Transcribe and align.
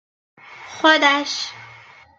خودش 0.79 1.51